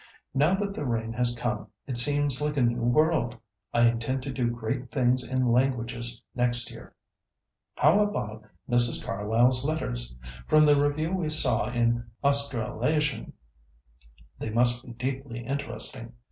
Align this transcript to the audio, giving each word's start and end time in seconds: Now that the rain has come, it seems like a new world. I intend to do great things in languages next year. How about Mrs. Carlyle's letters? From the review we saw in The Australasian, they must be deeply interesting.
Now 0.33 0.55
that 0.55 0.73
the 0.73 0.83
rain 0.83 1.13
has 1.13 1.37
come, 1.37 1.67
it 1.85 1.95
seems 1.95 2.41
like 2.41 2.57
a 2.57 2.63
new 2.63 2.81
world. 2.81 3.37
I 3.71 3.85
intend 3.87 4.23
to 4.23 4.33
do 4.33 4.49
great 4.49 4.89
things 4.89 5.29
in 5.29 5.51
languages 5.51 6.23
next 6.33 6.71
year. 6.71 6.95
How 7.75 7.99
about 7.99 8.47
Mrs. 8.67 9.05
Carlyle's 9.05 9.63
letters? 9.63 10.15
From 10.47 10.65
the 10.65 10.75
review 10.75 11.11
we 11.13 11.29
saw 11.29 11.69
in 11.69 11.97
The 11.97 12.03
Australasian, 12.29 13.33
they 14.39 14.49
must 14.49 14.83
be 14.83 14.93
deeply 14.93 15.45
interesting. 15.45 16.13